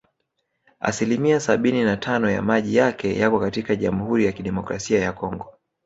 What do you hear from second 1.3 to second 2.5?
sabini na tano ya